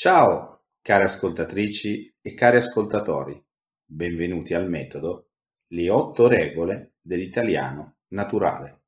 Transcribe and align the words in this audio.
Ciao 0.00 0.66
care 0.80 1.02
ascoltatrici 1.02 2.14
e 2.20 2.34
cari 2.34 2.58
ascoltatori, 2.58 3.44
benvenuti 3.84 4.54
al 4.54 4.68
metodo 4.68 5.30
Le 5.72 5.90
otto 5.90 6.28
regole 6.28 6.98
dell'italiano 7.00 7.96
naturale. 8.10 8.82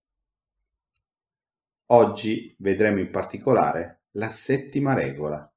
Oggi 1.87 2.55
vedremo 2.61 3.01
in 3.01 3.11
particolare 3.11 4.03
la 4.13 4.29
settima 4.29 4.95
regola, 4.95 5.53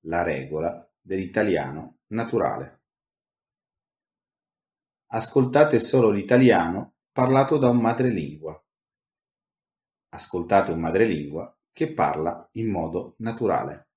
la 0.00 0.22
regola 0.22 0.86
dell'italiano 1.00 2.00
naturale. 2.08 2.82
Ascoltate 5.12 5.78
solo 5.78 6.10
l'italiano 6.10 6.96
parlato 7.10 7.56
da 7.56 7.70
un 7.70 7.78
madrelingua. 7.78 8.62
Ascoltate 10.10 10.72
un 10.72 10.80
madrelingua 10.80 11.58
che 11.72 11.94
parla 11.94 12.46
in 12.52 12.70
modo 12.70 13.14
naturale. 13.20 13.89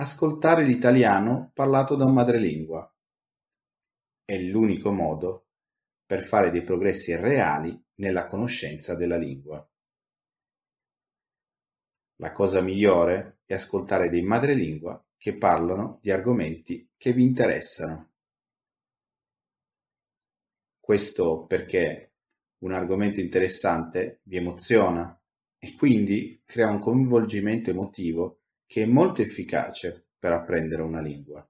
Ascoltare 0.00 0.62
l'italiano 0.62 1.50
parlato 1.52 1.96
da 1.96 2.06
madrelingua 2.06 2.88
è 4.24 4.38
l'unico 4.38 4.92
modo 4.92 5.48
per 6.06 6.22
fare 6.22 6.50
dei 6.50 6.62
progressi 6.62 7.16
reali 7.16 7.76
nella 7.96 8.28
conoscenza 8.28 8.94
della 8.94 9.16
lingua. 9.16 9.68
La 12.20 12.30
cosa 12.30 12.60
migliore 12.60 13.40
è 13.44 13.54
ascoltare 13.54 14.08
dei 14.08 14.22
madrelingua 14.22 15.04
che 15.16 15.36
parlano 15.36 15.98
di 16.00 16.12
argomenti 16.12 16.88
che 16.96 17.12
vi 17.12 17.24
interessano. 17.24 18.12
Questo 20.78 21.44
perché 21.44 22.12
un 22.58 22.70
argomento 22.70 23.18
interessante 23.18 24.20
vi 24.22 24.36
emoziona 24.36 25.20
e 25.58 25.74
quindi 25.74 26.40
crea 26.44 26.70
un 26.70 26.78
coinvolgimento 26.78 27.70
emotivo 27.70 28.37
che 28.68 28.82
è 28.82 28.86
molto 28.86 29.22
efficace 29.22 30.08
per 30.18 30.32
apprendere 30.32 30.82
una 30.82 31.00
lingua. 31.00 31.48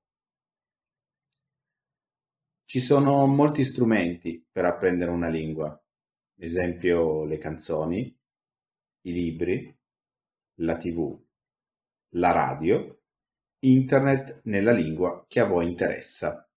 Ci 2.65 2.79
sono 2.79 3.27
molti 3.27 3.65
strumenti 3.65 4.47
per 4.49 4.65
apprendere 4.65 5.11
una 5.11 5.29
lingua, 5.29 5.67
ad 5.67 6.43
esempio 6.45 7.25
le 7.25 7.39
canzoni, 7.39 8.17
i 9.03 9.13
libri, 9.13 9.77
la 10.61 10.77
tv, 10.77 11.21
la 12.11 12.31
radio, 12.31 13.01
internet 13.61 14.43
nella 14.45 14.73
lingua 14.73 15.25
che 15.27 15.41
a 15.41 15.47
voi 15.47 15.67
interessa. 15.67 16.49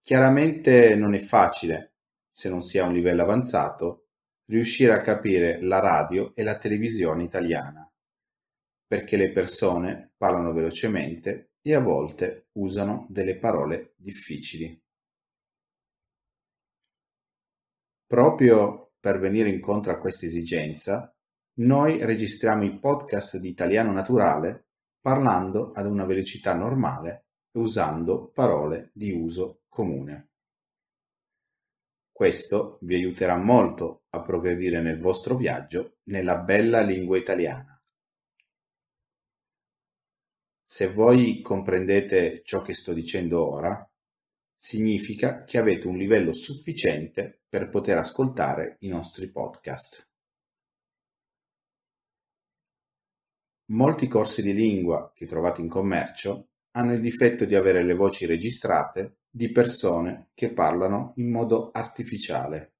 Chiaramente 0.00 0.96
non 0.96 1.14
è 1.14 1.20
facile 1.20 1.94
se 2.28 2.48
non 2.48 2.62
si 2.62 2.78
ha 2.78 2.86
un 2.86 2.94
livello 2.94 3.22
avanzato, 3.22 4.08
riuscire 4.46 4.92
a 4.92 5.00
capire 5.00 5.62
la 5.62 5.78
radio 5.78 6.34
e 6.34 6.42
la 6.42 6.58
televisione 6.58 7.22
italiana, 7.22 7.88
perché 8.92 9.16
le 9.16 9.32
persone 9.32 10.12
parlano 10.18 10.52
velocemente 10.52 11.52
e 11.62 11.74
a 11.74 11.80
volte 11.80 12.48
usano 12.58 13.06
delle 13.08 13.38
parole 13.38 13.94
difficili. 13.96 14.78
Proprio 18.06 18.92
per 19.00 19.18
venire 19.18 19.48
incontro 19.48 19.92
a 19.92 19.98
questa 19.98 20.26
esigenza, 20.26 21.10
noi 21.60 22.04
registriamo 22.04 22.64
i 22.64 22.78
podcast 22.78 23.38
di 23.38 23.48
italiano 23.48 23.92
naturale 23.92 24.66
parlando 25.00 25.72
ad 25.72 25.86
una 25.86 26.04
velocità 26.04 26.54
normale 26.54 27.28
e 27.50 27.60
usando 27.60 28.28
parole 28.28 28.90
di 28.92 29.10
uso 29.10 29.62
comune. 29.70 30.32
Questo 32.12 32.76
vi 32.82 32.96
aiuterà 32.96 33.38
molto 33.38 34.02
a 34.10 34.22
progredire 34.22 34.82
nel 34.82 35.00
vostro 35.00 35.34
viaggio 35.34 35.96
nella 36.08 36.40
bella 36.40 36.82
lingua 36.82 37.16
italiana. 37.16 37.71
Se 40.72 40.90
voi 40.90 41.42
comprendete 41.42 42.40
ciò 42.44 42.62
che 42.62 42.72
sto 42.72 42.94
dicendo 42.94 43.46
ora, 43.46 43.86
significa 44.56 45.44
che 45.44 45.58
avete 45.58 45.86
un 45.86 45.98
livello 45.98 46.32
sufficiente 46.32 47.42
per 47.46 47.68
poter 47.68 47.98
ascoltare 47.98 48.78
i 48.80 48.88
nostri 48.88 49.30
podcast. 49.30 50.08
Molti 53.66 54.08
corsi 54.08 54.40
di 54.40 54.54
lingua 54.54 55.12
che 55.14 55.26
trovate 55.26 55.60
in 55.60 55.68
commercio 55.68 56.48
hanno 56.70 56.94
il 56.94 57.02
difetto 57.02 57.44
di 57.44 57.54
avere 57.54 57.84
le 57.84 57.94
voci 57.94 58.24
registrate 58.24 59.18
di 59.28 59.52
persone 59.52 60.30
che 60.32 60.54
parlano 60.54 61.12
in 61.16 61.30
modo 61.30 61.70
artificiale. 61.70 62.76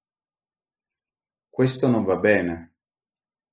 Questo 1.47 1.89
non 1.89 2.05
va 2.05 2.17
bene, 2.17 2.77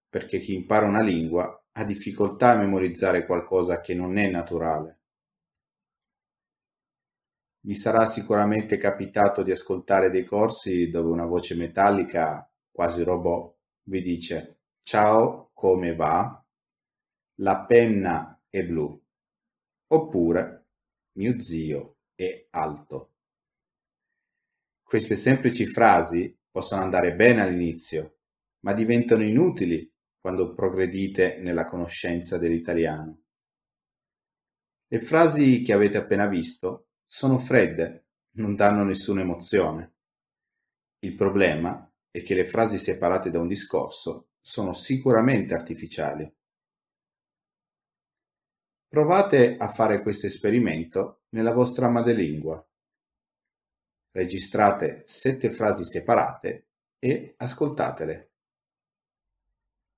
perché 0.07 0.39
chi 0.39 0.53
impara 0.53 0.87
una 0.87 1.03
lingua 1.03 1.61
ha 1.79 1.85
difficoltà 1.85 2.49
a 2.51 2.57
memorizzare 2.57 3.25
qualcosa 3.25 3.79
che 3.79 3.95
non 3.95 4.17
è 4.17 4.29
naturale. 4.29 4.97
Vi 7.61 7.73
sarà 7.73 8.05
sicuramente 8.05 8.77
capitato 8.77 9.43
di 9.43 9.51
ascoltare 9.51 10.09
dei 10.09 10.25
corsi 10.25 10.89
dove 10.89 11.09
una 11.09 11.25
voce 11.25 11.55
metallica, 11.55 12.49
quasi 12.69 13.03
robot, 13.03 13.55
vi 13.83 14.01
dice 14.01 14.59
Ciao, 14.83 15.51
come 15.53 15.95
va? 15.95 16.43
La 17.35 17.63
penna 17.63 18.41
è 18.49 18.65
blu. 18.65 19.01
Oppure 19.87 20.65
Mio 21.13 21.39
zio 21.41 21.97
e 22.15 22.47
alto. 22.51 23.13
Queste 24.83 25.15
semplici 25.15 25.65
frasi 25.65 26.37
possono 26.51 26.81
andare 26.81 27.15
bene 27.15 27.41
all'inizio, 27.41 28.17
ma 28.61 28.73
diventano 28.73 29.23
inutili 29.23 29.89
quando 30.19 30.53
progredite 30.53 31.37
nella 31.39 31.65
conoscenza 31.65 32.37
dell'italiano. 32.37 33.21
Le 34.87 34.99
frasi 34.99 35.61
che 35.61 35.73
avete 35.73 35.97
appena 35.97 36.27
visto 36.27 36.89
sono 37.05 37.37
fredde, 37.37 38.07
non 38.31 38.55
danno 38.55 38.83
nessuna 38.83 39.21
emozione. 39.21 39.95
Il 40.99 41.15
problema 41.15 41.89
è 42.11 42.23
che 42.23 42.35
le 42.35 42.45
frasi 42.45 42.77
separate 42.77 43.29
da 43.29 43.39
un 43.39 43.47
discorso 43.47 44.29
sono 44.41 44.73
sicuramente 44.73 45.53
artificiali. 45.53 46.31
Provate 48.87 49.57
a 49.57 49.67
fare 49.67 50.01
questo 50.01 50.25
esperimento 50.25 51.21
nella 51.29 51.53
vostra 51.53 51.87
madrelingua. 51.87 52.67
Registrate 54.11 55.03
sette 55.05 55.51
frasi 55.51 55.85
separate 55.85 56.69
e 56.97 57.35
ascoltatele. 57.37 58.28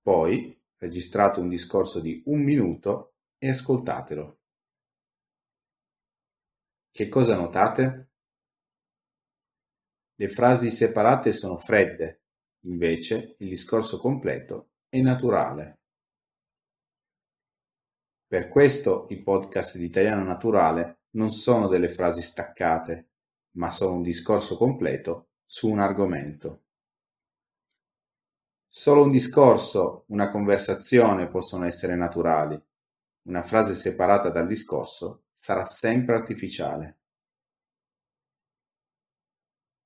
Poi 0.01 0.59
registrate 0.78 1.39
un 1.39 1.47
discorso 1.47 2.00
di 2.00 2.23
un 2.25 2.41
minuto 2.41 3.13
e 3.38 3.50
ascoltatelo. 3.50 4.39
Che 6.91 7.07
cosa 7.07 7.35
notate? 7.35 8.09
Le 10.16 10.28
frasi 10.28 10.69
separate 10.69 11.31
sono 11.31 11.57
fredde, 11.57 12.23
invece 12.66 13.35
il 13.40 13.47
discorso 13.47 14.00
completo 14.00 14.72
è 14.90 15.00
naturale. 15.01 15.79
Per 18.25 18.47
questo 18.47 19.07
i 19.09 19.22
podcast 19.22 19.78
di 19.78 19.85
Italiano 19.85 20.23
Naturale 20.23 21.01
non 21.11 21.31
sono 21.31 21.67
delle 21.67 21.90
frasi 21.90 22.22
staccate, 22.22 23.09
ma 23.57 23.69
sono 23.69 23.95
un 23.95 24.01
discorso 24.01 24.57
completo 24.57 25.29
su 25.45 25.69
un 25.69 25.79
argomento. 25.79 26.63
Solo 28.73 29.03
un 29.03 29.11
discorso, 29.11 30.05
una 30.07 30.29
conversazione 30.29 31.27
possono 31.27 31.65
essere 31.65 31.97
naturali. 31.97 32.57
Una 33.23 33.41
frase 33.41 33.75
separata 33.75 34.29
dal 34.29 34.47
discorso 34.47 35.25
sarà 35.33 35.65
sempre 35.65 36.15
artificiale. 36.15 36.99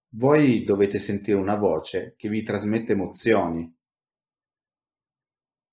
Voi 0.09 0.63
dovete 0.63 1.00
sentire 1.00 1.35
una 1.35 1.56
voce 1.56 2.13
che 2.16 2.29
vi 2.29 2.44
trasmette 2.44 2.91
emozioni, 2.91 3.75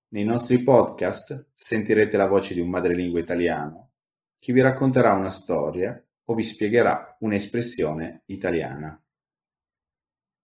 nei 0.07 0.23
nostri 0.23 0.63
podcast 0.63 1.49
sentirete 1.53 2.17
la 2.17 2.27
voce 2.27 2.55
di 2.55 2.61
un 2.61 2.69
madrelingua 2.69 3.19
italiano 3.19 3.91
che 4.39 4.53
vi 4.53 4.61
racconterà 4.61 5.13
una 5.13 5.29
storia 5.29 6.03
o 6.25 6.33
vi 6.33 6.43
spiegherà 6.43 7.15
un'espressione 7.19 8.23
italiana. 8.25 8.99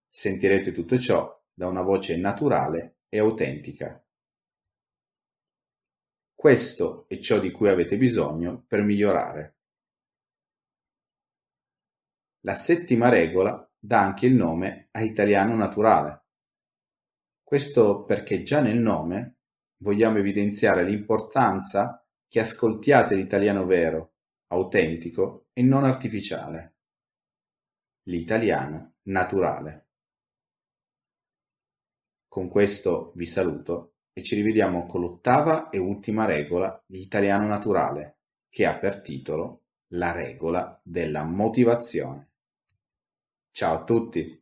Sentirete 0.07 0.71
tutto 0.71 0.99
ciò 0.99 1.38
da 1.59 1.67
una 1.67 1.81
voce 1.81 2.15
naturale 2.15 3.00
e 3.09 3.19
autentica. 3.19 4.01
Questo 6.33 7.06
è 7.09 7.17
ciò 7.17 7.38
di 7.38 7.51
cui 7.51 7.67
avete 7.67 7.97
bisogno 7.97 8.63
per 8.65 8.81
migliorare. 8.81 9.57
La 12.45 12.56
settima 12.56 13.09
regola 13.09 13.69
dà 13.77 14.00
anche 14.00 14.25
il 14.25 14.35
nome 14.35 14.88
a 14.91 15.01
italiano 15.01 15.53
naturale. 15.57 16.27
Questo 17.44 18.06
perché 18.06 18.41
già 18.41 18.61
nel 18.61 18.79
nome 18.79 19.39
vogliamo 19.83 20.19
evidenziare 20.19 20.85
l'importanza 20.85 22.07
che 22.29 22.39
ascoltiate 22.39 23.15
l'italiano 23.15 23.65
vero, 23.65 24.13
autentico 24.47 25.50
e 25.51 25.61
non 25.61 25.83
artificiale. 25.83 26.77
L'italiano 28.03 28.94
naturale. 29.09 29.88
Con 32.29 32.47
questo 32.47 33.11
vi 33.15 33.25
saluto 33.25 33.95
e 34.13 34.21
ci 34.21 34.35
rivediamo 34.35 34.85
con 34.85 35.01
l'ottava 35.01 35.69
e 35.69 35.79
ultima 35.79 36.25
regola 36.25 36.79
di 36.85 37.01
italiano 37.01 37.47
naturale, 37.47 38.19
che 38.49 38.67
ha 38.67 38.77
per 38.77 39.01
titolo 39.01 39.63
La 39.93 40.11
regola 40.11 40.79
della 40.83 41.23
motivazione. 41.23 42.29
Ciao 43.49 43.77
a 43.77 43.83
tutti! 43.83 44.38